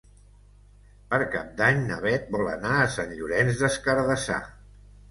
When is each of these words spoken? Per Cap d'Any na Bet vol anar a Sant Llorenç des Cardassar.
Per 1.11 1.19
Cap 1.35 1.51
d'Any 1.61 1.83
na 1.91 1.99
Bet 2.09 2.35
vol 2.37 2.51
anar 2.57 2.75
a 2.81 2.91
Sant 2.99 3.17
Llorenç 3.21 3.65
des 3.65 3.79
Cardassar. 3.89 4.43